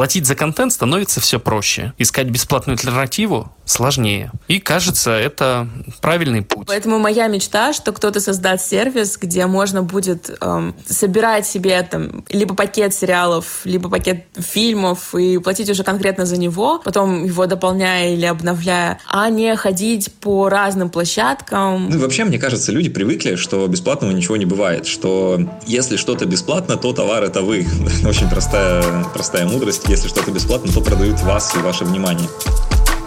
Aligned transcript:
Платить 0.00 0.24
за 0.24 0.34
контент 0.34 0.72
становится 0.72 1.20
все 1.20 1.38
проще. 1.38 1.92
Искать 1.98 2.28
бесплатную 2.30 2.78
альтернативу 2.78 3.52
сложнее. 3.66 4.32
И 4.48 4.58
кажется, 4.58 5.12
это 5.12 5.68
правильный 6.00 6.42
путь. 6.42 6.66
Поэтому 6.66 6.98
моя 6.98 7.28
мечта, 7.28 7.74
что 7.74 7.92
кто-то 7.92 8.18
создаст 8.18 8.66
сервис, 8.66 9.18
где 9.20 9.44
можно 9.46 9.82
будет 9.82 10.30
эм, 10.40 10.74
собирать 10.88 11.46
себе 11.46 11.80
там 11.82 12.24
либо 12.30 12.54
пакет 12.54 12.94
сериалов, 12.94 13.60
либо 13.64 13.88
пакет 13.90 14.24
фильмов 14.38 15.14
и 15.14 15.38
платить 15.38 15.70
уже 15.70 15.84
конкретно 15.84 16.24
за 16.24 16.36
него, 16.38 16.80
потом 16.82 17.24
его 17.24 17.46
дополняя 17.46 18.14
или 18.14 18.24
обновляя, 18.24 18.98
а 19.06 19.28
не 19.28 19.54
ходить 19.54 20.12
по 20.14 20.48
разным 20.48 20.88
площадкам. 20.90 21.90
Ну 21.90 21.96
и 21.96 21.98
вообще, 21.98 22.24
мне 22.24 22.38
кажется, 22.38 22.72
люди 22.72 22.88
привыкли, 22.88 23.36
что 23.36 23.66
бесплатного 23.66 24.12
ничего 24.12 24.36
не 24.38 24.46
бывает, 24.46 24.86
что 24.86 25.38
если 25.66 25.96
что-то 25.96 26.24
бесплатно, 26.24 26.76
то 26.76 26.92
товар 26.92 27.22
это 27.22 27.42
вы. 27.42 27.66
Очень 28.04 28.28
простая, 28.30 29.04
простая 29.12 29.46
мудрость. 29.46 29.89
Если 29.90 30.06
что-то 30.06 30.30
бесплатно, 30.30 30.72
то 30.72 30.80
продают 30.80 31.18
вас 31.22 31.52
и 31.56 31.58
ваше 31.58 31.84
внимание. 31.84 32.28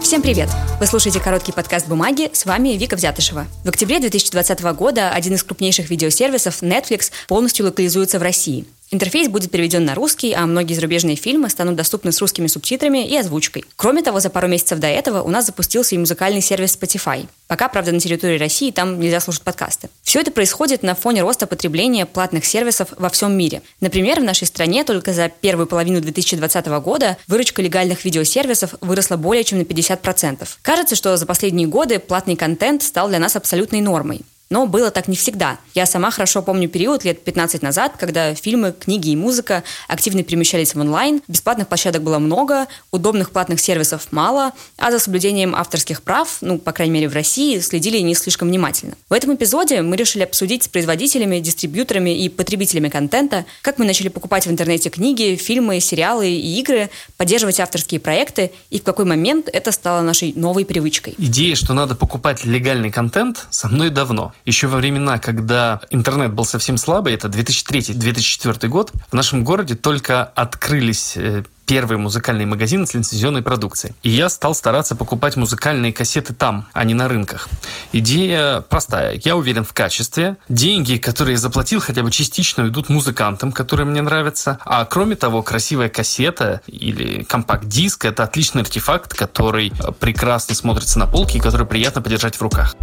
Всем 0.01 0.21
привет! 0.21 0.49
Вы 0.81 0.85
слушаете 0.85 1.21
короткий 1.21 1.53
подкаст 1.53 1.87
«Бумаги», 1.87 2.29
с 2.33 2.45
вами 2.45 2.71
Вика 2.71 2.97
Взятышева. 2.97 3.47
В 3.63 3.69
октябре 3.69 4.01
2020 4.01 4.61
года 4.75 5.09
один 5.09 5.35
из 5.35 5.43
крупнейших 5.45 5.89
видеосервисов 5.89 6.61
Netflix 6.61 7.11
полностью 7.29 7.67
локализуется 7.67 8.19
в 8.19 8.21
России. 8.21 8.65
Интерфейс 8.91 9.27
будет 9.27 9.49
переведен 9.49 9.85
на 9.85 9.95
русский, 9.95 10.33
а 10.33 10.45
многие 10.45 10.75
зарубежные 10.75 11.15
фильмы 11.15 11.49
станут 11.49 11.75
доступны 11.75 12.11
с 12.11 12.21
русскими 12.21 12.47
субтитрами 12.47 13.07
и 13.07 13.17
озвучкой. 13.17 13.65
Кроме 13.75 14.03
того, 14.03 14.19
за 14.19 14.29
пару 14.29 14.47
месяцев 14.47 14.79
до 14.79 14.87
этого 14.87 15.21
у 15.23 15.29
нас 15.29 15.47
запустился 15.47 15.95
и 15.95 15.97
музыкальный 15.97 16.41
сервис 16.41 16.77
Spotify. 16.79 17.27
Пока, 17.47 17.69
правда, 17.69 17.91
на 17.91 17.99
территории 17.99 18.37
России 18.37 18.71
там 18.71 18.99
нельзя 18.99 19.19
слушать 19.19 19.41
подкасты. 19.41 19.89
Все 20.03 20.21
это 20.21 20.31
происходит 20.31 20.83
на 20.83 20.95
фоне 20.95 21.21
роста 21.23 21.47
потребления 21.47 22.05
платных 22.05 22.45
сервисов 22.45 22.89
во 22.97 23.09
всем 23.09 23.35
мире. 23.35 23.61
Например, 23.81 24.19
в 24.19 24.23
нашей 24.23 24.47
стране 24.47 24.83
только 24.83 25.13
за 25.13 25.29
первую 25.29 25.67
половину 25.67 25.99
2020 25.99 26.65
года 26.83 27.17
выручка 27.27 27.61
легальных 27.61 28.05
видеосервисов 28.05 28.75
выросла 28.81 29.17
более 29.17 29.43
чем 29.43 29.59
на 29.59 29.63
50%. 29.63 30.47
Кажется, 30.61 30.95
что 30.95 31.17
за 31.17 31.25
последние 31.25 31.67
годы 31.67 31.99
платный 31.99 32.35
контент 32.35 32.83
стал 32.83 33.09
для 33.09 33.19
нас 33.19 33.35
абсолютной 33.35 33.81
нормой. 33.81 34.21
Но 34.53 34.67
было 34.67 34.91
так 34.91 35.07
не 35.07 35.15
всегда. 35.15 35.57
Я 35.73 35.87
сама 35.87 36.11
хорошо 36.11 36.43
помню 36.43 36.69
период 36.69 37.03
лет 37.03 37.23
15 37.23 37.63
назад, 37.63 37.93
когда 37.97 38.35
фильмы, 38.35 38.71
книги 38.71 39.09
и 39.09 39.15
музыка 39.15 39.63
активно 39.87 40.21
перемещались 40.21 40.75
в 40.75 40.79
онлайн, 40.79 41.23
бесплатных 41.27 41.67
площадок 41.67 42.03
было 42.03 42.19
много, 42.19 42.67
удобных 42.91 43.31
платных 43.31 43.59
сервисов 43.59 44.09
мало, 44.11 44.51
а 44.77 44.91
за 44.91 44.99
соблюдением 44.99 45.55
авторских 45.55 46.03
прав, 46.03 46.37
ну, 46.41 46.59
по 46.59 46.71
крайней 46.71 46.93
мере, 46.93 47.09
в 47.09 47.15
России, 47.15 47.57
следили 47.61 47.97
не 47.97 48.13
слишком 48.13 48.49
внимательно. 48.49 48.93
В 49.09 49.13
этом 49.13 49.33
эпизоде 49.33 49.81
мы 49.81 49.95
решили 49.95 50.21
обсудить 50.21 50.61
с 50.61 50.67
производителями, 50.67 51.39
дистрибьюторами 51.39 52.15
и 52.15 52.29
потребителями 52.29 52.89
контента, 52.89 53.45
как 53.63 53.79
мы 53.79 53.85
начали 53.85 54.09
покупать 54.09 54.45
в 54.45 54.51
интернете 54.51 54.91
книги, 54.91 55.35
фильмы, 55.35 55.79
сериалы 55.79 56.29
и 56.29 56.59
игры, 56.59 56.91
поддерживать 57.17 57.59
авторские 57.59 57.99
проекты 57.99 58.51
и 58.69 58.79
в 58.79 58.83
какой 58.83 59.05
момент 59.05 59.49
это 59.51 59.71
стало 59.71 60.03
нашей 60.03 60.31
новой 60.35 60.63
привычкой. 60.63 61.15
Идея, 61.17 61.55
что 61.55 61.73
надо 61.73 61.95
покупать 61.95 62.45
легальный 62.45 62.91
контент, 62.91 63.47
со 63.49 63.67
мной 63.67 63.89
давно 63.89 64.31
еще 64.45 64.67
во 64.67 64.77
времена, 64.77 65.19
когда 65.19 65.81
интернет 65.89 66.33
был 66.33 66.45
совсем 66.45 66.77
слабый, 66.77 67.13
это 67.13 67.27
2003-2004 67.27 68.67
год, 68.67 68.91
в 69.09 69.13
нашем 69.13 69.43
городе 69.43 69.75
только 69.75 70.23
открылись 70.23 71.13
э, 71.15 71.43
первые 71.65 71.97
музыкальные 71.97 72.45
магазины 72.45 72.85
с 72.85 72.93
лицензионной 72.93 73.41
продукцией. 73.41 73.95
И 74.03 74.09
я 74.09 74.29
стал 74.29 74.53
стараться 74.53 74.95
покупать 74.95 75.35
музыкальные 75.35 75.93
кассеты 75.93 76.33
там, 76.33 76.67
а 76.73 76.83
не 76.83 76.93
на 76.93 77.07
рынках. 77.07 77.47
Идея 77.91 78.61
простая. 78.61 79.19
Я 79.23 79.35
уверен 79.35 79.63
в 79.63 79.73
качестве. 79.73 80.37
Деньги, 80.49 80.97
которые 80.97 81.33
я 81.33 81.39
заплатил, 81.39 81.79
хотя 81.79 82.03
бы 82.03 82.11
частично 82.11 82.67
идут 82.67 82.89
музыкантам, 82.89 83.51
которые 83.51 83.85
мне 83.85 84.01
нравятся. 84.01 84.59
А 84.65 84.85
кроме 84.85 85.15
того, 85.15 85.41
красивая 85.41 85.89
кассета 85.89 86.61
или 86.67 87.23
компакт-диск– 87.23 88.05
это 88.05 88.23
отличный 88.23 88.63
артефакт, 88.63 89.13
который 89.13 89.71
прекрасно 89.99 90.55
смотрится 90.55 90.99
на 90.99 91.07
полке 91.07 91.37
и 91.37 91.41
который 91.41 91.65
приятно 91.65 92.01
подержать 92.01 92.35
в 92.35 92.41
руках. 92.41 92.75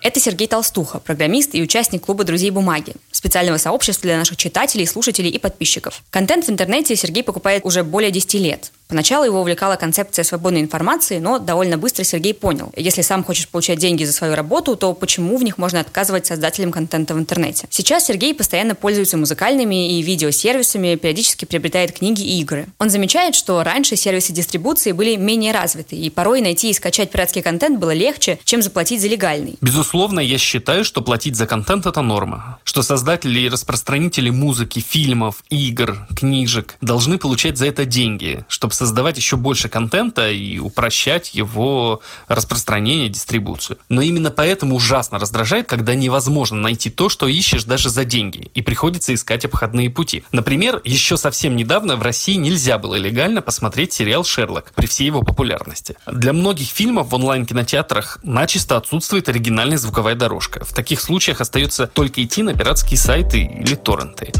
Это 0.00 0.20
Сергей 0.20 0.46
Толстуха, 0.46 1.00
программист 1.00 1.54
и 1.54 1.62
участник 1.62 2.02
клуба 2.04 2.24
«Друзей 2.24 2.50
бумаги», 2.50 2.94
специального 3.10 3.58
сообщества 3.58 4.06
для 4.06 4.16
наших 4.16 4.36
читателей, 4.36 4.86
слушателей 4.86 5.30
и 5.30 5.38
подписчиков. 5.38 6.02
Контент 6.10 6.46
в 6.46 6.50
интернете 6.50 6.94
Сергей 6.96 7.22
покупает 7.22 7.64
уже 7.64 7.82
более 7.82 8.10
10 8.10 8.34
лет. 8.34 8.72
Поначалу 8.88 9.26
его 9.26 9.40
увлекала 9.42 9.76
концепция 9.76 10.22
свободной 10.22 10.62
информации, 10.62 11.18
но 11.18 11.38
довольно 11.38 11.76
быстро 11.76 12.04
Сергей 12.04 12.32
понял, 12.32 12.72
если 12.74 13.02
сам 13.02 13.22
хочешь 13.22 13.46
получать 13.46 13.78
деньги 13.78 14.04
за 14.04 14.14
свою 14.14 14.34
работу, 14.34 14.76
то 14.76 14.94
почему 14.94 15.36
в 15.36 15.42
них 15.42 15.58
можно 15.58 15.80
отказывать 15.80 16.24
создателям 16.24 16.72
контента 16.72 17.14
в 17.14 17.18
интернете? 17.18 17.66
Сейчас 17.68 18.06
Сергей 18.06 18.34
постоянно 18.34 18.74
пользуется 18.74 19.18
музыкальными 19.18 19.98
и 19.98 20.02
видеосервисами, 20.02 20.94
периодически 20.94 21.44
приобретает 21.44 21.92
книги 21.92 22.22
и 22.22 22.40
игры. 22.40 22.66
Он 22.78 22.88
замечает, 22.88 23.34
что 23.34 23.62
раньше 23.62 23.94
сервисы 23.94 24.32
дистрибуции 24.32 24.92
были 24.92 25.16
менее 25.16 25.52
развиты, 25.52 25.94
и 25.94 26.08
порой 26.08 26.40
найти 26.40 26.70
и 26.70 26.72
скачать 26.72 27.10
пиратский 27.10 27.42
контент 27.42 27.78
было 27.78 27.92
легче, 27.92 28.38
чем 28.44 28.62
заплатить 28.62 29.02
за 29.02 29.08
легальный. 29.08 29.58
Безусловно, 29.60 30.20
я 30.20 30.38
считаю, 30.38 30.82
что 30.82 31.02
платить 31.02 31.36
за 31.36 31.46
контент– 31.46 31.84
это 31.86 32.00
норма. 32.00 32.58
Что 32.64 32.80
создатели 32.82 33.40
и 33.40 33.48
распространители 33.50 34.30
музыки, 34.30 34.80
фильмов, 34.80 35.44
игр, 35.50 36.06
книжек 36.16 36.76
должны 36.80 37.18
получать 37.18 37.58
за 37.58 37.66
это 37.66 37.84
деньги, 37.84 38.46
чтобы 38.48 38.72
создавать 38.78 39.16
еще 39.16 39.36
больше 39.36 39.68
контента 39.68 40.30
и 40.30 40.58
упрощать 40.58 41.34
его 41.34 42.00
распространение, 42.28 43.08
дистрибуцию. 43.08 43.78
Но 43.88 44.00
именно 44.00 44.30
поэтому 44.30 44.76
ужасно 44.76 45.18
раздражает, 45.18 45.66
когда 45.66 45.94
невозможно 45.94 46.58
найти 46.58 46.88
то, 46.88 47.08
что 47.08 47.26
ищешь 47.26 47.64
даже 47.64 47.90
за 47.90 48.04
деньги, 48.04 48.50
и 48.54 48.62
приходится 48.62 49.12
искать 49.12 49.44
обходные 49.44 49.90
пути. 49.90 50.22
Например, 50.32 50.80
еще 50.84 51.16
совсем 51.16 51.56
недавно 51.56 51.96
в 51.96 52.02
России 52.02 52.34
нельзя 52.34 52.78
было 52.78 52.94
легально 52.94 53.42
посмотреть 53.42 53.92
сериал 53.92 54.24
«Шерлок» 54.24 54.72
при 54.74 54.86
всей 54.86 55.06
его 55.06 55.22
популярности. 55.22 55.96
Для 56.06 56.32
многих 56.32 56.68
фильмов 56.68 57.08
в 57.10 57.14
онлайн-кинотеатрах 57.14 58.20
начисто 58.22 58.76
отсутствует 58.76 59.28
оригинальная 59.28 59.78
звуковая 59.78 60.14
дорожка. 60.14 60.64
В 60.64 60.72
таких 60.72 61.00
случаях 61.00 61.40
остается 61.40 61.88
только 61.88 62.22
идти 62.22 62.42
на 62.42 62.54
пиратские 62.54 62.98
сайты 62.98 63.40
или 63.42 63.74
торренты. 63.74 64.32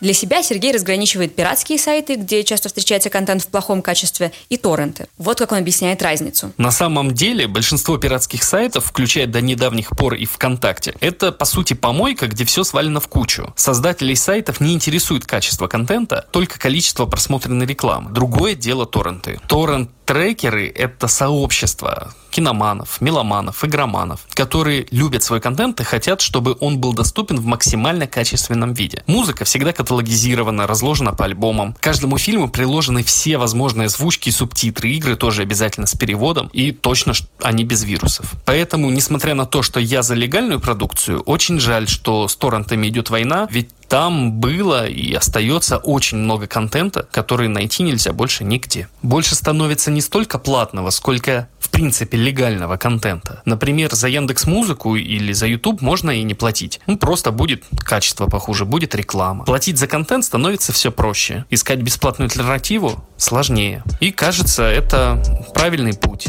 Для 0.00 0.12
себя 0.12 0.42
Сергей 0.42 0.72
разграничивает 0.72 1.34
пиратские 1.34 1.78
сайты, 1.78 2.16
где 2.16 2.44
часто 2.44 2.68
встречается 2.68 3.08
контент 3.08 3.40
в 3.42 3.46
плохом 3.46 3.80
качестве, 3.80 4.32
и 4.50 4.58
торренты. 4.58 5.06
Вот 5.16 5.38
как 5.38 5.52
он 5.52 5.58
объясняет 5.58 6.02
разницу. 6.02 6.52
На 6.58 6.70
самом 6.70 7.14
деле 7.14 7.46
большинство 7.46 7.96
пиратских 7.96 8.42
сайтов, 8.42 8.84
включая 8.84 9.26
до 9.26 9.40
недавних 9.40 9.90
пор 9.90 10.14
и 10.14 10.26
ВКонтакте, 10.26 10.94
это 11.00 11.32
по 11.32 11.46
сути 11.46 11.72
помойка, 11.72 12.26
где 12.26 12.44
все 12.44 12.64
свалено 12.64 13.00
в 13.00 13.08
кучу. 13.08 13.54
Создателей 13.56 14.14
сайтов 14.14 14.60
не 14.60 14.74
интересует 14.74 15.24
качество 15.24 15.68
контента, 15.68 16.26
только 16.32 16.58
количество 16.58 17.06
просмотренной 17.06 17.64
рекламы. 17.64 18.10
Другое 18.10 18.54
дело 18.54 18.84
торренты. 18.84 19.40
Торрент 19.48 19.90
трекеры— 20.04 20.68
это 20.74 21.08
сообщество 21.08 22.14
киноманов, 22.34 23.00
меломанов, 23.00 23.64
игроманов, 23.64 24.26
которые 24.30 24.88
любят 24.90 25.22
свой 25.22 25.40
контент 25.40 25.80
и 25.80 25.84
хотят, 25.84 26.20
чтобы 26.20 26.56
он 26.58 26.78
был 26.78 26.92
доступен 26.92 27.38
в 27.38 27.44
максимально 27.44 28.08
качественном 28.08 28.74
виде. 28.74 29.04
Музыка 29.06 29.44
всегда 29.44 29.72
каталогизирована, 29.72 30.66
разложена 30.66 31.12
по 31.12 31.26
альбомам. 31.26 31.74
К 31.74 31.80
каждому 31.80 32.18
фильму 32.18 32.48
приложены 32.48 33.04
все 33.04 33.38
возможные 33.38 33.86
озвучки 33.86 34.30
и 34.30 34.32
субтитры. 34.32 34.90
Игры 34.90 35.14
тоже 35.14 35.42
обязательно 35.42 35.86
с 35.86 35.94
переводом, 35.94 36.48
и 36.48 36.72
точно 36.72 37.12
они 37.40 37.62
без 37.62 37.84
вирусов. 37.84 38.32
Поэтому, 38.44 38.90
несмотря 38.90 39.34
на 39.34 39.46
то, 39.46 39.62
что 39.62 39.78
я 39.78 40.02
за 40.02 40.14
легальную 40.14 40.58
продукцию, 40.58 41.20
очень 41.20 41.60
жаль, 41.60 41.86
что 41.88 42.26
с 42.26 42.34
торрентами 42.34 42.88
идет 42.88 43.10
война, 43.10 43.46
ведь 43.48 43.70
там 43.94 44.32
было 44.32 44.88
и 44.88 45.14
остается 45.14 45.76
очень 45.76 46.18
много 46.18 46.48
контента, 46.48 47.06
который 47.12 47.46
найти 47.46 47.84
нельзя 47.84 48.12
больше 48.12 48.42
нигде. 48.42 48.88
Больше 49.02 49.36
становится 49.36 49.92
не 49.92 50.00
столько 50.00 50.40
платного, 50.40 50.90
сколько 50.90 51.48
в 51.60 51.70
принципе 51.70 52.18
легального 52.18 52.76
контента. 52.76 53.40
Например, 53.44 53.94
за 53.94 54.08
Яндекс 54.08 54.46
Музыку 54.48 54.96
или 54.96 55.32
за 55.32 55.46
YouTube 55.46 55.80
можно 55.80 56.10
и 56.10 56.24
не 56.24 56.34
платить. 56.34 56.80
Ну, 56.88 56.96
просто 56.98 57.30
будет 57.30 57.62
качество 57.78 58.26
похуже, 58.26 58.64
будет 58.64 58.96
реклама. 58.96 59.44
Платить 59.44 59.78
за 59.78 59.86
контент 59.86 60.24
становится 60.24 60.72
все 60.72 60.90
проще. 60.90 61.44
Искать 61.50 61.78
бесплатную 61.78 62.26
альтернативу 62.26 63.04
сложнее. 63.16 63.84
И 64.00 64.10
кажется, 64.10 64.64
это 64.64 65.22
правильный 65.54 65.94
путь. 65.94 66.26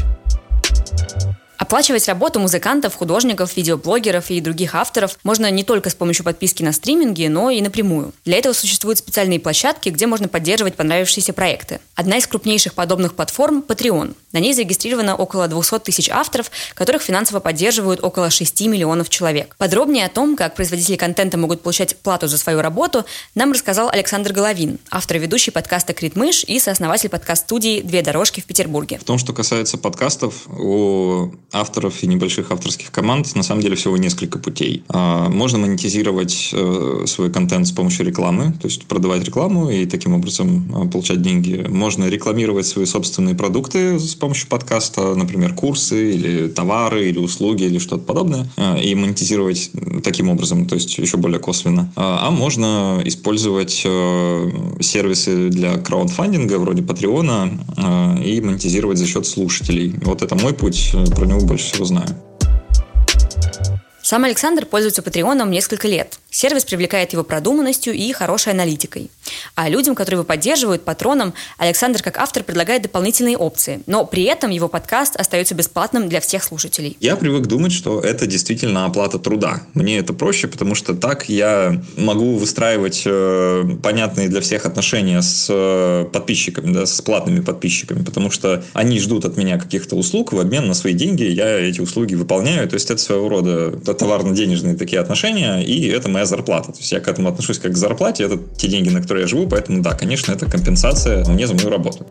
Оплачивать 1.57 2.07
работу 2.07 2.39
музыкантов, 2.39 2.95
художников, 2.95 3.55
видеоблогеров 3.55 4.29
и 4.29 4.41
других 4.41 4.75
авторов 4.75 5.17
можно 5.23 5.49
не 5.49 5.63
только 5.63 5.89
с 5.89 5.95
помощью 5.95 6.25
подписки 6.25 6.63
на 6.63 6.73
стриминге, 6.73 7.29
но 7.29 7.49
и 7.49 7.61
напрямую. 7.61 8.13
Для 8.25 8.37
этого 8.37 8.53
существуют 8.53 8.99
специальные 8.99 9.39
площадки, 9.39 9.89
где 9.89 10.07
можно 10.07 10.27
поддерживать 10.27 10.75
понравившиеся 10.75 11.33
проекты. 11.33 11.79
Одна 11.95 12.17
из 12.17 12.27
крупнейших 12.27 12.73
подобных 12.73 13.15
платформ– 13.15 13.63
Patreon. 13.67 14.15
На 14.33 14.39
ней 14.39 14.53
зарегистрировано 14.53 15.15
около 15.15 15.47
200 15.47 15.79
тысяч 15.79 16.09
авторов, 16.09 16.51
которых 16.73 17.01
финансово 17.01 17.39
поддерживают 17.39 18.03
около 18.03 18.29
6 18.29 18.61
миллионов 18.61 19.09
человек. 19.09 19.55
Подробнее 19.57 20.05
о 20.05 20.09
том, 20.09 20.35
как 20.35 20.55
производители 20.55 20.97
контента 20.97 21.37
могут 21.37 21.61
получать 21.61 21.95
плату 21.97 22.27
за 22.27 22.37
свою 22.37 22.61
работу, 22.61 23.05
нам 23.33 23.53
рассказал 23.53 23.89
Александр 23.89 24.33
Головин, 24.33 24.79
автор 24.91 25.17
и 25.17 25.19
ведущий 25.21 25.51
подкаста 25.51 25.93
«Критмыш» 25.93 26.43
и 26.43 26.59
сооснователь 26.59 27.09
подкаст-студии 27.09 27.81
«Две 27.81 28.01
дорожки» 28.01 28.41
в 28.41 28.45
Петербурге. 28.45 28.99
В 28.99 29.05
том, 29.05 29.17
что 29.17 29.31
касается 29.31 29.77
подкастов, 29.77 30.47
у 30.47 31.31
авторов 31.55 32.03
и 32.03 32.07
небольших 32.07 32.51
авторских 32.51 32.91
команд 32.91 33.33
на 33.35 33.43
самом 33.43 33.61
деле 33.61 33.75
всего 33.75 33.97
несколько 33.97 34.39
путей. 34.39 34.83
А, 34.89 35.29
можно 35.29 35.57
монетизировать 35.57 36.49
э, 36.53 37.03
свой 37.07 37.31
контент 37.31 37.67
с 37.67 37.71
помощью 37.71 38.05
рекламы, 38.05 38.53
то 38.61 38.67
есть 38.67 38.85
продавать 38.85 39.23
рекламу 39.23 39.69
и 39.69 39.85
таким 39.85 40.13
образом 40.13 40.71
а, 40.75 40.85
получать 40.87 41.21
деньги. 41.21 41.65
Можно 41.67 42.05
рекламировать 42.09 42.67
свои 42.67 42.85
собственные 42.85 43.35
продукты 43.35 43.97
с 43.99 44.15
помощью 44.15 44.49
подкаста, 44.49 45.15
например, 45.15 45.53
курсы 45.53 46.13
или 46.13 46.47
товары 46.49 47.09
или 47.09 47.19
услуги 47.19 47.63
или 47.63 47.79
что-то 47.79 48.03
подобное, 48.03 48.47
а, 48.57 48.77
и 48.77 48.93
монетизировать 48.93 49.71
таким 50.03 50.29
образом, 50.29 50.65
то 50.65 50.75
есть 50.75 50.97
еще 50.97 51.17
более 51.17 51.39
косвенно. 51.39 51.91
А 51.95 52.29
можно 52.31 53.01
использовать 53.05 53.81
э, 53.85 54.51
сервисы 54.81 55.49
для 55.49 55.77
краудфандинга 55.77 56.59
вроде 56.59 56.81
Патреона 56.81 57.51
и 58.23 58.41
монетизировать 58.41 58.97
за 58.97 59.07
счет 59.07 59.25
слушателей. 59.25 59.95
Вот 60.03 60.21
это 60.21 60.35
мой 60.35 60.53
путь, 60.53 60.91
про 61.15 61.25
него 61.25 61.44
больше 61.45 61.71
всего 61.71 61.85
знаю. 61.85 62.07
Сам 64.01 64.23
Александр 64.23 64.65
пользуется 64.65 65.01
Патреоном 65.01 65.49
несколько 65.49 65.87
лет. 65.87 66.19
Сервис 66.35 66.65
привлекает 66.65 67.13
его 67.13 67.23
продуманностью 67.23 67.93
и 67.93 68.11
хорошей 68.11 68.51
аналитикой. 68.51 69.09
А 69.55 69.69
людям, 69.69 69.95
которые 69.95 70.17
его 70.17 70.25
поддерживают, 70.25 70.83
патронам, 70.83 71.33
Александр 71.57 72.03
как 72.03 72.17
автор 72.17 72.43
предлагает 72.43 72.81
дополнительные 72.81 73.37
опции. 73.37 73.79
Но 73.87 74.05
при 74.05 74.23
этом 74.23 74.51
его 74.51 74.67
подкаст 74.67 75.15
остается 75.15 75.55
бесплатным 75.55 76.09
для 76.09 76.19
всех 76.19 76.43
слушателей. 76.43 76.97
Я 76.99 77.15
привык 77.15 77.45
думать, 77.45 77.71
что 77.71 78.01
это 78.01 78.27
действительно 78.27 78.83
оплата 78.83 79.17
труда. 79.17 79.61
Мне 79.73 79.97
это 79.97 80.11
проще, 80.11 80.49
потому 80.49 80.75
что 80.75 80.93
так 80.93 81.29
я 81.29 81.81
могу 81.95 82.35
выстраивать 82.35 83.03
э, 83.05 83.63
понятные 83.81 84.27
для 84.27 84.41
всех 84.41 84.65
отношения 84.65 85.21
с 85.21 85.47
э, 85.49 86.03
подписчиками, 86.11 86.73
да, 86.73 86.85
с 86.85 86.99
платными 86.99 87.39
подписчиками, 87.39 88.03
потому 88.03 88.29
что 88.29 88.61
они 88.73 88.99
ждут 88.99 89.23
от 89.23 89.37
меня 89.37 89.57
каких-то 89.57 89.95
услуг, 89.95 90.33
в 90.33 90.39
обмен 90.41 90.67
на 90.67 90.73
свои 90.73 90.91
деньги 90.91 91.23
я 91.23 91.47
эти 91.47 91.79
услуги 91.79 92.15
выполняю. 92.15 92.67
То 92.67 92.73
есть 92.73 92.91
это 92.91 93.01
своего 93.01 93.29
рода 93.29 93.71
товарно-денежные 93.71 94.75
такие 94.75 94.99
отношения, 94.99 95.61
и 95.61 95.87
это 95.87 96.09
моя 96.09 96.24
зарплата. 96.25 96.71
То 96.71 96.79
есть 96.79 96.91
я 96.91 96.99
к 96.99 97.07
этому 97.07 97.29
отношусь 97.29 97.59
как 97.59 97.73
к 97.73 97.77
зарплате, 97.77 98.23
это 98.23 98.39
те 98.57 98.67
деньги, 98.67 98.89
на 98.89 99.01
которые 99.01 99.23
я 99.23 99.27
живу, 99.27 99.47
поэтому 99.47 99.81
да, 99.81 99.93
конечно, 99.93 100.31
это 100.31 100.49
компенсация 100.49 101.25
мне 101.25 101.47
за 101.47 101.53
мою 101.53 101.69
работу. 101.69 102.05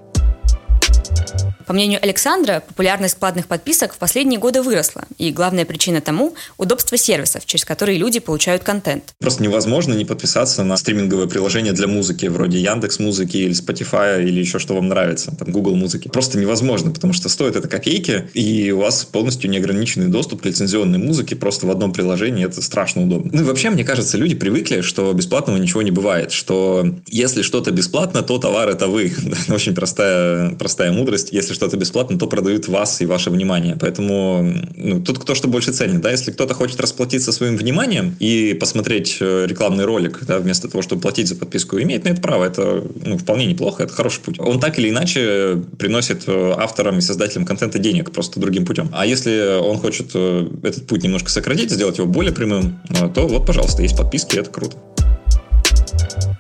По 1.67 1.73
мнению 1.73 1.99
Александра, 2.03 2.63
популярность 2.67 3.17
платных 3.17 3.47
подписок 3.47 3.95
в 3.95 3.99
последние 3.99 4.39
годы 4.39 4.63
выросла, 4.63 5.05
и 5.19 5.31
главная 5.31 5.65
причина 5.65 6.01
тому– 6.01 6.35
удобство 6.59 6.99
сервисов, 6.99 7.47
через 7.47 7.65
которые 7.65 7.99
люди 7.99 8.21
получают 8.21 8.63
контент. 8.63 9.15
Просто 9.19 9.43
невозможно 9.43 9.95
не 9.95 10.05
подписаться 10.05 10.63
на 10.65 10.77
стриминговое 10.77 11.27
приложение 11.27 11.73
для 11.73 11.87
музыки, 11.87 12.27
вроде 12.27 12.61
Яндекс 12.61 12.99
Музыки 12.99 13.39
или 13.39 13.55
Spotify 13.55 14.23
или 14.23 14.41
еще 14.41 14.59
что 14.59 14.75
вам 14.75 14.89
нравится, 14.89 15.35
там 15.35 15.51
Google 15.51 15.75
Музыки. 15.77 16.09
Просто 16.09 16.39
невозможно, 16.39 16.91
потому 16.91 17.13
что 17.13 17.29
стоит 17.29 17.57
это 17.57 17.69
копейки, 17.69 18.29
и 18.35 18.71
у 18.71 18.81
вас 18.81 19.05
полностью 19.05 19.51
неограниченный 19.51 20.09
доступ 20.09 20.43
к 20.43 20.47
лицензионной 20.47 20.99
музыке 20.99 21.37
просто 21.37 21.67
в 21.67 21.71
одном 21.71 21.93
приложении. 21.93 22.45
Это 22.45 22.61
страшно 22.63 23.03
удобно. 23.05 23.31
Ну 23.33 23.43
и 23.43 23.45
вообще, 23.45 23.71
мне 23.71 23.85
кажется, 23.85 24.19
люди 24.19 24.35
привыкли, 24.35 24.83
что 24.83 25.13
бесплатного 25.13 25.57
ничего 25.57 25.83
не 25.83 25.91
бывает, 25.91 26.33
что 26.33 26.87
если 27.07 27.43
что-то 27.43 27.71
бесплатно, 27.71 28.23
то 28.23 28.39
товар 28.39 28.69
это 28.69 28.87
вы. 28.87 29.13
Очень 29.49 29.75
простая, 29.75 30.51
простая 30.51 30.93
мудрость. 30.93 31.29
Если 31.33 31.54
что-то 31.55 31.77
бесплатно, 31.77 32.19
то 32.19 32.27
продают 32.27 32.69
вас 32.69 33.01
и 33.01 33.07
ваше 33.07 33.31
внимание. 33.31 33.77
Поэтому 33.81 34.55
ну, 34.77 35.01
тут 35.01 35.19
кто 35.19 35.35
что 35.35 35.49
больше 35.49 35.73
ценит. 35.73 36.01
Да? 36.01 36.11
Если 36.11 36.31
кто-то 36.31 36.55
хочет 36.55 36.81
расплатиться 36.81 37.33
своим 37.33 37.57
вниманием 37.57 38.17
и 38.19 38.55
посмотреть 38.55 39.19
э, 39.21 39.47
рекламный 39.47 39.85
ролик, 39.85 40.25
да, 40.27 40.39
вместо 40.39 40.69
того, 40.69 40.83
чтобы 40.83 41.03
платить 41.03 41.29
за 41.29 41.37
подписку, 41.37 41.79
имеет 41.81 42.05
на 42.05 42.11
это 42.11 42.21
право. 42.21 42.45
Это 42.45 42.85
ну, 43.05 43.19
вполне 43.19 43.47
неплохо, 43.47 43.85
это 43.85 43.93
хороший 43.93 44.21
путь. 44.21 44.39
Он 44.39 44.61
так 44.61 44.79
или 44.79 44.91
иначе 44.91 45.63
приносит 45.79 46.25
э, 46.27 46.55
авторам 46.57 46.99
и 46.99 47.01
создателям 47.01 47.45
контента 47.47 47.79
денег 47.79 48.11
просто 48.11 48.41
другим 48.41 48.67
путем. 48.67 48.89
А 48.93 49.07
если 49.07 49.59
он 49.61 49.79
хочет 49.79 50.11
э, 50.15 50.49
этот 50.63 50.87
путь 50.87 51.03
немножко 51.03 51.31
сократить, 51.31 51.71
сделать 51.71 51.99
его 51.99 52.07
более 52.07 52.33
прямым, 52.33 52.81
то 53.15 53.27
вот, 53.27 53.47
пожалуйста, 53.47 53.83
есть 53.83 53.97
подписки, 53.97 54.37
это 54.37 54.51
круто. 54.51 54.77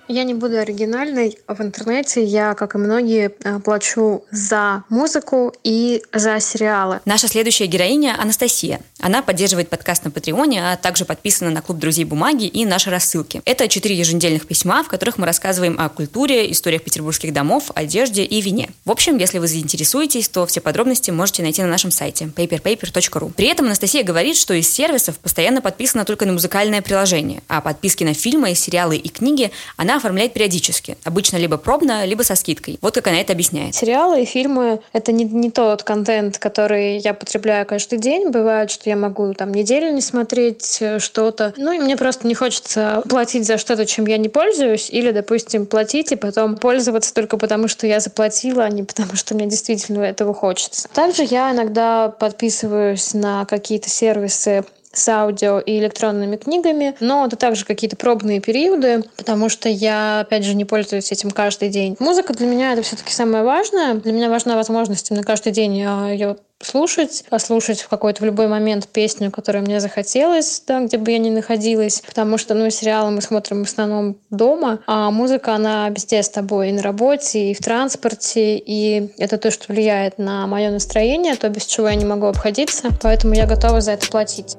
Я 0.08 0.24
не 0.24 0.34
буду 0.34 0.58
оригинальной. 0.58 1.38
В 1.48 1.62
интернете 1.62 2.22
я, 2.22 2.54
как 2.54 2.74
и 2.74 2.78
многие, 2.78 3.32
э, 3.42 3.58
плачу 3.60 4.24
за 4.30 4.84
музыку 4.90 5.54
и 5.64 6.02
за 6.12 6.40
сериалы. 6.40 7.00
Наша 7.06 7.26
следующая 7.26 7.66
героиня 7.66 8.14
Анастасия. 8.20 8.80
Она 9.00 9.22
поддерживает 9.22 9.70
подкаст 9.70 10.04
на 10.04 10.10
Патреоне, 10.10 10.72
а 10.72 10.76
также 10.76 11.06
подписана 11.06 11.50
на 11.50 11.62
клуб 11.62 11.78
друзей 11.78 12.04
бумаги 12.04 12.46
и 12.46 12.66
наши 12.66 12.90
рассылки. 12.90 13.40
Это 13.46 13.66
четыре 13.68 13.96
еженедельных 13.96 14.46
письма, 14.46 14.82
в 14.82 14.88
которых 14.88 15.16
мы 15.16 15.26
рассказываем 15.26 15.76
о 15.78 15.88
культуре, 15.88 16.50
историях 16.52 16.82
петербургских 16.82 17.32
домов, 17.32 17.70
одежде 17.74 18.24
и 18.24 18.40
вине. 18.42 18.70
В 18.84 18.90
общем, 18.90 19.16
если 19.16 19.38
вы 19.38 19.48
заинтересуетесь, 19.48 20.28
то 20.28 20.44
все 20.46 20.60
подробности 20.60 21.10
можете 21.10 21.42
найти 21.42 21.62
на 21.62 21.68
нашем 21.68 21.90
сайте 21.90 22.26
paperpaper.ru. 22.26 23.32
При 23.32 23.46
этом 23.46 23.66
Анастасия 23.66 24.02
говорит, 24.04 24.36
что 24.36 24.52
из 24.52 24.70
сервисов 24.70 25.18
постоянно 25.18 25.62
подписана 25.62 26.04
только 26.04 26.26
на 26.26 26.34
музыкальное 26.34 26.82
приложение, 26.82 27.42
а 27.48 27.62
подписки 27.62 28.04
на 28.04 28.12
фильмы, 28.12 28.54
сериалы 28.54 28.96
и 28.96 29.08
книги 29.08 29.50
она 29.76 29.94
она 29.94 29.99
оформляет 29.99 30.32
периодически. 30.32 30.96
Обычно 31.05 31.37
либо 31.37 31.56
пробно, 31.56 32.05
либо 32.05 32.23
со 32.23 32.35
скидкой. 32.35 32.79
Вот 32.82 32.94
как 32.94 33.06
она 33.06 33.20
это 33.20 33.32
объясняет. 33.32 33.75
Сериалы 33.75 34.23
и 34.23 34.25
фильмы— 34.25 34.81
это 34.93 35.12
не, 35.12 35.25
не 35.25 35.50
тот 35.50 35.85
контент, 35.85 36.38
который 36.38 36.99
я 36.99 37.14
потребляю 37.14 37.64
каждый 37.64 37.99
день. 37.99 38.31
Бывает, 38.31 38.70
что 38.70 38.91
я 38.91 38.96
могу 38.96 39.32
там 39.35 39.55
неделю 39.55 39.93
не 39.93 40.00
смотреть 40.00 40.79
э, 40.81 40.99
что-то. 40.99 41.55
Ну, 41.56 41.73
и 41.73 41.79
мне 41.79 41.96
просто 41.96 42.26
не 42.26 42.35
хочется 42.35 43.02
платить 43.08 43.46
за 43.46 43.56
что-то, 43.56 43.87
чем 43.87 44.06
я 44.06 44.17
не 44.17 44.29
пользуюсь. 44.29 44.91
Или, 44.91 45.12
допустим, 45.12 45.67
платить 45.67 46.11
и 46.11 46.17
потом 46.17 46.56
пользоваться 46.56 47.14
только 47.14 47.37
потому, 47.37 47.69
что 47.69 47.87
я 47.87 48.00
заплатила, 48.00 48.64
а 48.64 48.70
не 48.70 48.82
потому, 48.82 49.14
что 49.14 49.35
мне 49.35 49.47
действительно 49.47 50.02
этого 50.02 50.35
хочется. 50.35 50.88
Также 50.93 51.23
я 51.23 51.52
иногда 51.52 52.08
подписываюсь 52.08 53.14
на 53.14 53.44
какие-то 53.44 53.88
сервисы 53.88 54.64
с 54.94 55.08
аудио 55.08 55.58
и 55.58 55.79
электронными 55.79 56.37
книгами, 56.37 56.94
но 57.00 57.26
это 57.26 57.37
также 57.37 57.64
какие-то 57.64 57.96
пробные 57.96 58.41
периоды, 58.41 59.05
потому 59.17 59.49
что 59.49 59.69
я, 59.69 60.20
опять 60.20 60.44
же, 60.44 60.55
не 60.55 60.64
пользуюсь 60.64 61.12
этим 61.12 61.31
каждый 61.31 61.69
день. 61.69 61.96
Музыка 61.99 62.32
для 62.35 62.46
меня 62.46 62.73
это 62.73 62.82
все-таки 62.82 63.12
самое 63.12 63.44
важное. 63.44 63.94
Для 63.94 64.12
меня 64.12 64.31
важна 64.31 64.56
возможность 64.56 65.11
на 65.11 65.23
каждый 65.23 65.52
день 65.52 65.76
ее 65.76 66.37
слушать, 66.62 67.25
послушать 67.29 67.81
в 67.81 67.88
какой-то 67.88 68.23
в 68.23 68.26
любой 68.26 68.49
момент 68.49 68.88
песню, 68.88 69.31
которая 69.31 69.62
мне 69.62 69.81
захотелось, 69.81 70.62
да, 70.67 70.81
где 70.81 70.97
бы 70.97 71.11
я 71.11 71.19
ни 71.19 71.31
находилась, 71.31 72.00
потому 72.00 72.38
что, 72.38 72.55
ну, 72.55 72.70
сериалы 72.70 73.11
мы 73.11 73.20
смотрим 73.20 73.64
в 73.64 73.69
основном 73.69 74.17
дома, 74.31 74.81
а 74.87 75.11
музыка, 75.11 75.55
она 75.55 75.88
везде 75.90 76.23
с 76.23 76.29
тобой, 76.29 76.70
и 76.70 76.73
на 76.73 76.82
работе, 76.82 77.50
и 77.50 77.55
в 77.55 77.58
транспорте, 77.58 78.56
и 78.56 79.12
это 79.19 79.38
то, 79.38 79.50
что 79.50 79.73
влияет 79.73 80.19
на 80.19 80.47
мое 80.47 80.70
настроение, 80.70 81.37
то, 81.37 81.49
без 81.49 81.67
чего 81.67 81.88
я 81.88 81.94
не 81.94 82.05
могу 82.05 82.26
обходиться, 82.26 82.88
поэтому 83.02 83.35
я 83.35 83.47
готова 83.47 83.81
за 83.81 83.93
это 83.93 84.08
платить. 84.08 84.56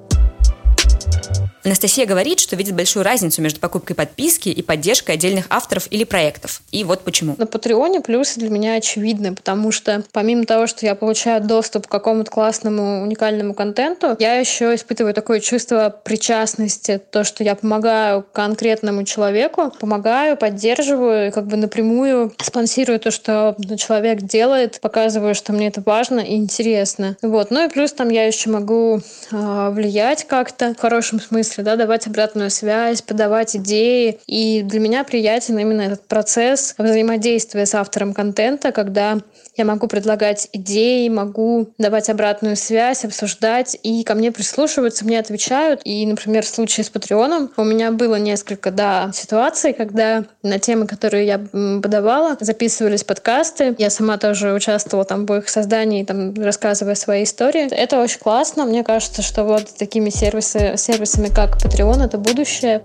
Анастасия 1.66 2.06
говорит, 2.06 2.40
что 2.40 2.56
видит 2.56 2.76
большую 2.76 3.04
разницу 3.04 3.42
между 3.42 3.60
покупкой 3.60 3.96
подписки 3.96 4.50
и 4.50 4.62
поддержкой 4.62 5.14
отдельных 5.16 5.48
авторов 5.50 5.88
или 5.90 6.04
проектов. 6.04 6.62
И 6.72 6.84
вот 6.84 7.02
почему. 7.02 7.36
На 7.40 7.48
Патреоне 7.48 8.02
плюсы 8.02 8.40
для 8.40 8.50
меня 8.50 8.76
очевидны, 8.76 9.34
потому 9.34 9.72
что 9.72 10.04
помимо 10.12 10.46
того, 10.46 10.68
что 10.68 10.86
я 10.86 10.94
получаю 10.94 11.42
доступ 11.42 11.88
к 11.88 11.92
какому-то 11.92 12.30
классному 12.30 13.02
уникальному 13.02 13.56
контенту, 13.56 14.16
я 14.20 14.36
еще 14.36 14.76
испытываю 14.76 15.16
такое 15.16 15.40
чувство 15.40 15.90
причастности, 16.04 17.02
то, 17.10 17.24
что 17.24 17.44
я 17.44 17.56
помогаю 17.56 18.24
конкретному 18.32 19.04
человеку, 19.04 19.74
помогаю, 19.80 20.38
поддерживаю, 20.38 21.32
как 21.32 21.48
бы 21.48 21.58
напрямую 21.58 22.32
спонсирую 22.42 23.00
то, 23.00 23.10
что 23.10 23.56
человек 23.78 24.22
делает, 24.22 24.80
показываю, 24.82 25.34
что 25.34 25.52
мне 25.52 25.70
это 25.70 25.82
важно 25.84 26.20
и 26.20 26.36
интересно. 26.36 27.18
Вот. 27.24 27.50
Ну 27.50 27.66
и 27.66 27.70
плюс 27.70 27.92
там 27.92 28.10
я 28.10 28.28
еще 28.28 28.52
могу 28.52 29.02
э, 29.32 29.70
влиять 29.72 30.28
как-то 30.28 30.76
в 30.76 30.78
хорошем 30.96 31.20
смысле 31.20 31.66
да, 31.66 31.76
давать 31.76 32.08
обратную 32.08 32.50
связь, 32.50 33.02
подавать 33.02 33.58
идеи. 33.58 34.18
И 34.28 34.62
для 34.64 34.80
меня 34.80 35.04
приятен 35.04 35.60
именно 35.60 35.82
этот 35.82 36.08
процесс 36.08 36.74
взаимодействия 36.78 37.66
с 37.66 37.76
автором 37.76 38.14
контента, 38.14 38.72
когда 38.72 39.18
я 39.58 39.66
могу 39.66 39.88
предлагать 39.88 40.50
идеи, 40.54 41.08
могу 41.10 41.70
давать 41.78 42.10
обратную 42.10 42.56
связь, 42.56 43.06
обсуждать, 43.06 43.78
и 43.84 44.04
ко 44.04 44.16
мне 44.16 44.32
прислушиваются, 44.32 45.06
мне 45.06 45.20
отвечают. 45.20 45.82
И, 45.84 46.06
например, 46.06 46.44
в 46.44 46.50
случае 46.50 46.84
с 46.84 46.90
Патреоном 46.90 47.52
у 47.56 47.64
меня 47.64 47.92
было 47.92 48.16
несколько, 48.16 48.72
да, 48.72 49.12
ситуаций, 49.14 49.74
когда 49.74 50.26
на 50.44 50.60
темы, 50.60 50.88
которые 50.88 51.26
я 51.26 51.40
подавала, 51.82 52.38
записывались 52.40 53.04
подкасты. 53.04 53.76
Я 53.78 53.90
сама 53.90 54.18
тоже 54.18 54.54
участвовала 54.54 55.06
там 55.06 55.26
в 55.26 55.34
их 55.36 55.50
создании, 55.50 56.04
там, 56.04 56.34
рассказывая 56.34 56.96
свои 56.96 57.24
истории. 57.24 57.72
Это 57.72 58.02
очень 58.02 58.20
классно. 58.20 58.66
Мне 58.66 58.84
кажется, 58.84 59.22
что 59.22 59.44
вот 59.44 59.74
такими 59.78 60.10
сервисы, 60.10 60.76
сервисами, 60.86 61.30
как 61.30 61.58
Patreon— 61.58 62.04
это 62.06 62.18
будущее. 62.18 62.84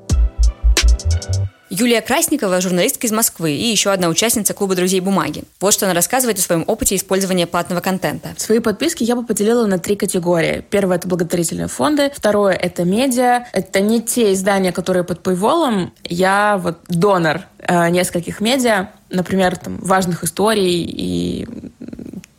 Юлия 1.68 2.00
Красникова– 2.00 2.60
журналистка 2.62 3.06
из 3.06 3.12
Москвы 3.12 3.52
и 3.52 3.66
еще 3.70 3.92
одна 3.92 4.08
участница 4.08 4.54
клуба 4.54 4.74
«Друзей 4.74 4.98
бумаги». 5.00 5.44
Вот 5.60 5.72
что 5.72 5.86
она 5.86 5.94
рассказывает 5.94 6.38
о 6.38 6.42
своем 6.42 6.64
опыте 6.66 6.96
использования 6.96 7.46
платного 7.46 7.80
контента. 7.80 8.30
Свои 8.38 8.58
подписки 8.58 9.04
я 9.04 9.14
бы 9.14 9.24
поделила 9.24 9.66
на 9.66 9.78
три 9.78 9.94
категории. 9.94 10.64
Первое– 10.68 10.96
это 10.98 11.06
благотворительные 11.06 11.68
фонды. 11.68 12.10
Второе– 12.12 12.54
это 12.60 12.84
медиа. 12.84 13.44
Это 13.52 13.80
не 13.80 14.02
те 14.02 14.32
издания, 14.32 14.72
которые 14.72 15.04
под 15.04 15.24
Paywall. 15.24 15.90
Я 16.04 16.58
вот 16.60 16.78
донор 16.88 17.42
э, 17.58 17.88
нескольких 17.90 18.40
медиа, 18.40 18.88
например, 19.10 19.56
там, 19.56 19.78
важных 19.78 20.24
историй 20.24 20.82
и 20.82 21.46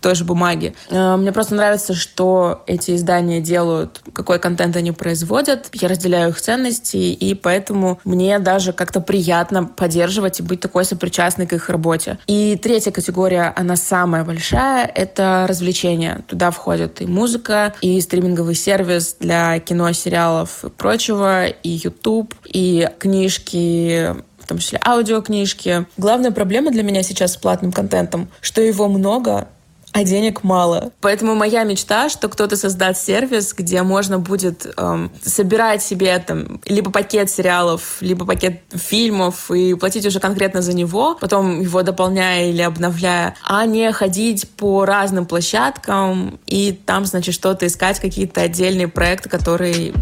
той 0.01 0.15
же 0.15 0.25
бумаги. 0.25 0.73
Э, 0.89 1.15
мне 1.15 1.31
просто 1.31 1.55
нравится, 1.55 1.93
что 1.93 2.63
эти 2.67 2.95
издания 2.95 3.39
делают, 3.39 4.01
какой 4.13 4.39
контент 4.39 4.75
они 4.75 4.91
производят. 4.91 5.69
Я 5.73 5.87
разделяю 5.87 6.29
их 6.29 6.41
ценности, 6.41 6.97
и 6.97 7.33
поэтому 7.35 7.99
мне 8.03 8.39
даже 8.39 8.73
как-то 8.73 8.99
приятно 8.99 9.65
поддерживать 9.65 10.39
и 10.39 10.43
быть 10.43 10.59
такой 10.59 10.85
сопричастной 10.85 11.47
к 11.47 11.53
их 11.53 11.69
работе. 11.69 12.17
И 12.27 12.59
третья 12.61 12.91
категория, 12.91 13.53
она 13.55 13.75
самая 13.75 14.25
большая, 14.25 14.85
это 14.85 15.45
развлечения. 15.47 16.23
Туда 16.27 16.51
входят 16.51 17.01
и 17.01 17.05
музыка, 17.05 17.73
и 17.81 18.01
стриминговый 18.01 18.55
сервис 18.55 19.15
для 19.19 19.59
кино, 19.59 19.91
сериалов 19.91 20.65
и 20.65 20.69
прочего, 20.69 21.45
и 21.45 21.69
YouTube, 21.69 22.33
и 22.45 22.89
книжки, 22.97 24.15
в 24.39 24.47
том 24.47 24.57
числе 24.57 24.79
аудиокнижки. 24.85 25.85
Главная 25.97 26.31
проблема 26.31 26.71
для 26.71 26.83
меня 26.83 27.03
сейчас 27.03 27.33
с 27.33 27.37
платным 27.37 27.71
контентом, 27.71 28.29
что 28.41 28.61
его 28.61 28.87
много, 28.87 29.47
а 29.93 30.03
денег 30.03 30.43
мало. 30.43 30.91
Поэтому 31.01 31.35
моя 31.35 31.63
мечта, 31.63 32.09
что 32.09 32.29
кто-то 32.29 32.55
создаст 32.55 33.05
сервис, 33.05 33.53
где 33.53 33.81
можно 33.83 34.19
будет 34.19 34.65
эм, 34.77 35.11
собирать 35.23 35.83
себе 35.83 36.17
там 36.19 36.61
либо 36.65 36.91
пакет 36.91 37.29
сериалов, 37.29 37.97
либо 37.99 38.25
пакет 38.25 38.61
фильмов 38.71 39.51
и 39.51 39.73
платить 39.73 40.05
уже 40.05 40.19
конкретно 40.19 40.61
за 40.61 40.73
него, 40.73 41.15
потом 41.19 41.61
его 41.61 41.81
дополняя 41.83 42.49
или 42.49 42.61
обновляя, 42.61 43.35
а 43.43 43.65
не 43.65 43.91
ходить 43.91 44.49
по 44.49 44.85
разным 44.85 45.25
площадкам 45.25 46.39
и 46.45 46.71
там, 46.71 47.05
значит, 47.05 47.35
что-то 47.35 47.67
искать, 47.67 47.99
какие-то 47.99 48.41
отдельные 48.41 48.87
проекты, 48.87 49.29
которые 49.29 49.93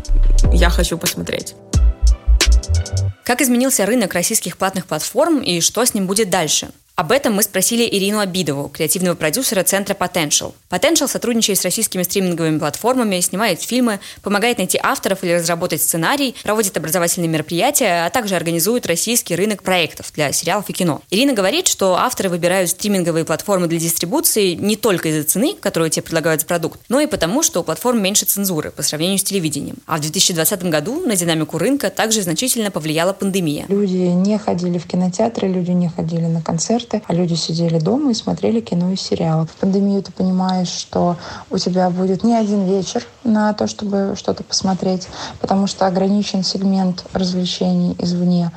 я 0.53 0.69
хочу 0.69 0.97
посмотреть. 0.97 1.55
Как 3.23 3.41
изменился 3.41 3.85
рынок 3.85 4.13
российских 4.13 4.57
платных 4.57 4.85
платформ 4.85 5.39
и 5.39 5.61
что 5.61 5.85
с 5.85 5.93
ним 5.93 6.07
будет 6.07 6.29
дальше? 6.29 6.69
Об 6.99 7.13
этом 7.13 7.33
мы 7.33 7.43
спросили 7.43 7.87
Ирину 7.89 8.19
Обидову, 8.19 8.67
креативного 8.67 9.15
продюсера 9.15 9.63
центра 9.63 9.93
Potential. 9.93 10.53
Potential 10.69 11.07
сотрудничает 11.07 11.57
с 11.57 11.63
российскими 11.63 12.03
стриминговыми 12.03 12.59
платформами, 12.59 13.19
снимает 13.21 13.61
фильмы, 13.61 13.99
помогает 14.21 14.59
найти 14.59 14.79
авторов 14.81 15.23
или 15.23 15.33
разработать 15.33 15.81
сценарий, 15.81 16.35
проводит 16.43 16.77
образовательные 16.77 17.27
мероприятия, 17.27 18.05
а 18.05 18.09
также 18.11 18.35
организует 18.35 18.85
российский 18.85 19.35
рынок 19.35 19.63
проектов 19.63 20.11
для 20.13 20.31
сериалов 20.31 20.69
и 20.69 20.73
кино. 20.73 21.01
Ирина 21.09 21.33
говорит, 21.33 21.67
что 21.67 21.95
авторы 21.95 22.29
выбирают 22.29 22.69
стриминговые 22.69 23.25
платформы 23.25 23.65
для 23.65 23.79
дистрибуции 23.79 24.53
не 24.53 24.75
только 24.75 25.09
из-за 25.09 25.23
цены, 25.23 25.55
которую 25.59 25.89
тебе 25.89 26.03
предлагают 26.03 26.41
за 26.41 26.47
продукт, 26.47 26.79
но 26.87 26.99
и 26.99 27.07
потому, 27.07 27.41
что 27.41 27.61
у 27.61 27.63
платформ 27.63 27.99
меньше 27.99 28.25
цензуры 28.25 28.69
по 28.69 28.83
сравнению 28.83 29.17
с 29.17 29.23
телевидением. 29.23 29.77
А 29.87 29.97
в 29.97 30.01
2020 30.01 30.63
году 30.65 31.01
на 31.01 31.15
динамику 31.15 31.57
рынка 31.57 31.89
также 31.89 32.21
значительно 32.21 32.69
повлияла 32.69 33.13
пандемия. 33.13 33.65
Люди 33.69 33.95
не 33.95 34.37
ходили 34.37 34.77
в 34.77 34.85
кинотеатры, 34.85 35.47
люди 35.47 35.71
не 35.71 35.89
ходили 35.89 36.25
на 36.25 36.43
концерты, 36.43 37.01
а 37.07 37.13
люди 37.13 37.33
сидели 37.33 37.79
дома 37.79 38.11
и 38.11 38.13
смотрели 38.13 38.59
кино 38.59 38.91
и 38.91 38.95
сериалы. 38.95 39.47
Пандемию 39.59 40.03
ты 40.03 40.11
понимаешь, 40.11 40.58
что 40.67 41.17
у 41.49 41.57
тебя 41.57 41.89
будет 41.89 42.23
не 42.23 42.35
один 42.35 42.65
вечер 42.65 43.05
на 43.23 43.53
то, 43.53 43.67
чтобы 43.67 44.15
что-то 44.17 44.43
посмотреть, 44.43 45.07
потому 45.39 45.67
что 45.67 45.85
ограничен 45.85 46.43
сегмент 46.43 47.05
развлечений 47.13 47.95
извне. 47.99 48.51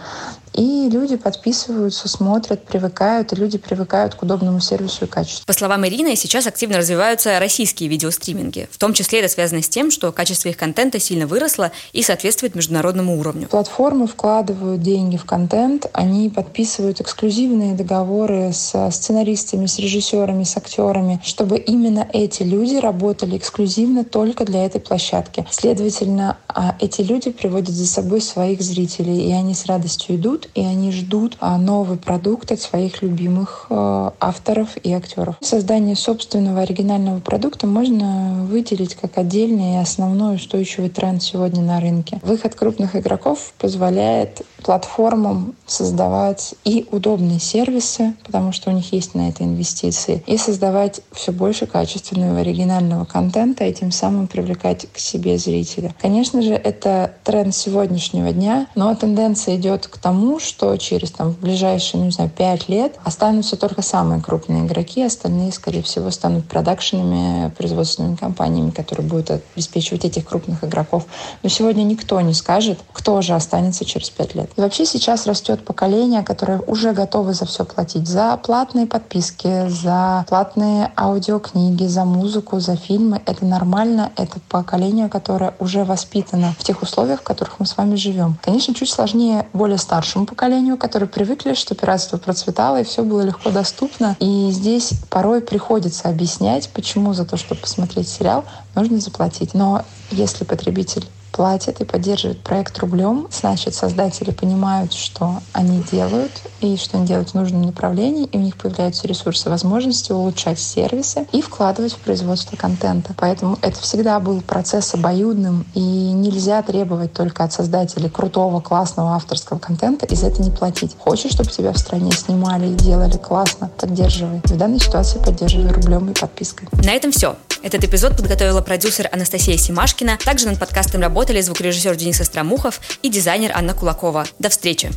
И 0.55 0.89
люди 0.91 1.17
подписываются, 1.17 2.09
смотрят, 2.09 2.65
привыкают, 2.65 3.33
и 3.33 3.37
люди 3.37 3.59
привыкают 3.59 4.15
к 4.15 4.23
удобному 4.23 4.61
сервису 4.61 5.07
и 5.07 5.09
качеству. 5.09 5.47
По 5.47 5.53
словам 5.53 5.87
Ирины, 5.87 6.15
сейчас 6.17 6.47
активно 6.47 6.79
развиваются 6.79 7.39
российские 7.39 7.89
видеостриминги. 7.89 8.69
В 8.71 8.79
том 8.79 8.93
числе 8.93 9.21
это 9.21 9.29
связано 9.29 9.63
с 9.63 9.69
тем, 9.69 9.91
что 9.91 10.13
качество 10.13 10.49
их 10.49 10.57
контента 10.57 10.99
сильно 10.99 11.27
выросло 11.27 11.73
и 11.93 12.03
соответствует 12.03 12.55
международному 12.55 13.19
уровню. 13.19 13.49
Платформы 13.49 14.07
вкладывают 14.07 14.83
деньги 14.83 15.17
в 15.17 15.25
контент, 15.25 15.87
они 15.93 16.29
подписывают 16.29 17.01
эксклюзивные 17.01 17.75
договоры 17.75 18.53
с 18.53 18.91
сценаристами, 18.91 19.67
с 19.67 19.79
режиссерами, 19.79 20.45
с 20.45 20.57
актерами, 20.57 21.21
чтобы 21.25 21.59
именно 21.59 22.07
эти 22.13 22.43
люди 22.43 22.77
работали 22.77 23.37
эксклюзивно 23.37 24.05
только 24.05 24.45
для 24.45 24.65
этой 24.67 24.81
площадки. 24.81 25.47
Следовательно, 25.51 26.37
а, 26.49 26.77
эти 26.81 27.01
люди 27.01 27.31
приводят 27.31 27.71
за 27.75 27.87
собой 27.87 28.21
своих 28.21 28.61
зрителей, 28.61 29.29
и 29.29 29.33
они 29.33 29.55
с 29.55 29.67
радостью 29.67 30.17
идут 30.17 30.42
идут, 30.43 30.49
и 30.55 30.61
они 30.65 30.93
ждут 30.93 31.37
а, 31.41 31.59
новый 31.59 31.99
продукт 31.99 32.53
от 32.53 32.61
своих 32.61 33.03
любимых 33.03 33.67
э, 33.71 34.11
авторов 34.21 34.77
и 34.83 34.93
актеров. 34.93 35.37
Создание 35.41 35.97
собственного 35.97 36.63
оригинального 36.63 37.21
продукта 37.21 37.67
можно 37.67 38.47
выделить 38.49 38.95
как 38.95 39.19
отдельный 39.19 39.75
и 39.75 39.77
основной 39.77 40.37
устойчивый 40.37 40.91
тренд 40.91 41.23
сегодня 41.23 41.63
на 41.63 41.81
рынке. 41.81 42.21
Выход 42.23 42.55
крупных 42.55 42.97
игроков 42.97 43.53
позволяет 43.59 44.43
платформам 44.63 45.55
создавать 45.67 46.55
и 46.65 46.87
удобные 46.91 47.41
сервисы, 47.41 48.15
потому 48.25 48.53
что 48.53 48.71
у 48.71 48.73
них 48.73 48.93
есть 48.93 49.15
на 49.15 49.29
это 49.29 49.45
инвестиции, 49.45 50.23
и 50.27 50.37
создавать 50.37 51.01
все 51.13 51.33
больше 51.33 51.67
качественного 51.67 52.41
оригинального 52.41 53.05
контента 53.05 53.65
и 53.65 53.73
тем 53.73 53.91
самым 53.91 54.27
привлекать 54.27 54.87
к 54.93 54.99
себе 54.99 55.39
зрителя. 55.39 55.95
Конечно 56.01 56.43
же, 56.43 56.53
это 56.53 57.15
тренд 57.25 57.55
сегодняшнего 57.55 58.33
дня, 58.33 58.67
но 58.75 58.95
тенденция 58.95 59.57
идет 59.57 59.87
к 59.87 59.99
тому, 59.99 60.32
что 60.39 60.77
через 60.77 61.11
там, 61.11 61.31
в 61.31 61.39
ближайшие, 61.41 62.03
не 62.03 62.11
знаю, 62.11 62.31
пять 62.31 62.69
лет 62.69 62.99
останутся 63.05 63.57
только 63.57 63.83
самые 63.83 64.21
крупные 64.21 64.67
игроки, 64.67 65.03
остальные, 65.03 65.53
скорее 65.53 65.83
всего, 65.83 66.11
станут 66.11 66.47
продакшенами, 66.47 67.51
производственными 67.51 68.17
компаниями, 68.17 68.71
которые 68.71 69.07
будут 69.07 69.31
обеспечивать 69.31 70.05
этих 70.05 70.27
крупных 70.27 70.65
игроков. 70.65 71.05
Но 71.43 71.49
сегодня 71.49 71.83
никто 71.83 72.21
не 72.21 72.35
скажет, 72.35 72.79
кто 72.93 73.21
же 73.23 73.35
останется 73.35 73.85
через 73.85 74.11
пять 74.11 74.35
лет. 74.35 74.51
И 74.57 74.61
вообще 74.61 74.87
сейчас 74.87 75.27
растет 75.27 75.65
поколение, 75.65 76.23
которое 76.23 76.61
уже 76.61 76.93
готовы 76.93 77.35
за 77.35 77.47
все 77.47 77.65
платить. 77.65 78.09
За 78.09 78.37
платные 78.37 78.87
подписки, 78.87 79.69
за 79.69 80.25
платные 80.29 80.93
аудиокниги, 80.97 81.85
за 81.85 82.05
музыку, 82.05 82.61
за 82.61 82.77
фильмы. 82.77 83.21
Это 83.27 83.45
нормально. 83.45 84.11
Это 84.17 84.39
поколение, 84.49 85.09
которое 85.09 85.55
уже 85.59 85.85
воспитано 85.85 86.55
в 86.59 86.65
тех 86.65 86.83
условиях, 86.83 87.21
в 87.21 87.25
которых 87.25 87.61
мы 87.61 87.67
с 87.67 87.77
вами 87.77 87.97
живем. 87.97 88.39
Конечно, 88.43 88.75
чуть 88.75 88.91
сложнее 88.91 89.47
более 89.53 89.79
старшим 89.79 90.22
старшему 90.23 90.27
поколению, 90.27 90.77
которые 90.77 91.09
привыкли, 91.09 91.55
что 91.55 91.75
пиратство 91.75 92.19
процветало 92.19 92.81
и 92.81 92.85
все 92.85 93.03
было 93.03 93.23
легко 93.23 93.51
доступно. 93.51 94.17
И 94.21 94.51
здесь 94.51 94.93
порой 95.11 95.41
приходится 95.41 96.09
объяснять, 96.09 96.69
почему 96.73 97.15
за 97.15 97.25
то, 97.25 97.37
чтобы 97.37 97.61
посмотреть 97.61 98.09
сериал, 98.09 98.45
нужно 98.75 98.99
заплатить. 99.01 99.55
Но 99.55 99.85
если 100.11 100.45
потребитель 100.45 101.05
платят 101.33 101.81
и 101.81 101.85
поддерживают 101.85 102.41
проект 102.41 102.79
рублем, 102.79 103.27
значит, 103.33 103.75
создатели 103.75 104.31
понимают, 104.31 104.93
что 104.93 105.41
они 105.53 105.83
делают 105.91 106.31
и 106.61 106.77
что 106.77 106.99
они 106.99 107.07
делают 107.07 107.31
в 107.31 107.35
нужном 107.35 107.63
направлении, 107.63 108.27
и 108.27 108.37
у 108.37 108.41
них 108.41 108.57
появляются 108.57 109.09
ресурсы, 109.09 109.51
возможности 109.51 110.13
улучшать 110.13 110.61
сервисы 110.61 111.27
и 111.33 111.41
вкладывать 111.41 111.95
в 111.95 111.99
производство 111.99 112.57
контента. 112.57 113.15
Поэтому 113.17 113.59
это 113.63 113.81
всегда 113.81 114.21
был 114.21 114.41
процесс 114.43 114.95
обоюдным, 114.95 115.67
и 115.75 115.81
нельзя 115.81 116.63
требовать 116.63 117.13
только 117.13 117.45
от 117.45 117.53
создателей 117.53 118.11
крутого, 118.11 118.61
классного 118.61 119.15
авторского 119.15 119.59
контента 119.59 120.07
и 120.07 120.15
за 120.15 120.29
это 120.29 120.43
не 120.43 120.51
платить. 120.51 120.95
Хочешь, 120.99 121.33
чтобы 121.33 121.51
тебя 121.51 121.73
в 121.73 121.79
стране 121.79 122.13
снимали 122.13 122.69
и 122.69 122.75
делали 122.75 123.17
классно, 123.17 123.71
поддерживай. 123.79 124.41
В 124.45 124.57
данной 124.57 124.79
ситуации 124.79 125.19
поддерживай 125.19 125.73
рублем 125.73 126.11
и 126.11 126.15
подпиской. 126.15 126.69
На 126.73 126.93
этом 126.93 127.11
все. 127.11 127.37
Этот 127.63 127.85
эпизод 127.85 128.17
подготовила 128.17 128.61
продюсер 128.61 129.09
Анастасия 129.13 129.57
Симашкина. 129.57 130.19
Также 130.25 130.49
над 130.49 130.59
подкастом 130.59 131.01
работали 131.23 131.41
звукорежиссер 131.41 131.95
Денис 131.95 132.21
Остромухов 132.21 132.81
и 133.03 133.09
дизайнер 133.09 133.53
Анна 133.55 133.75
Кулакова. 133.75 134.27
До 134.41 134.49
встречи! 134.49 134.91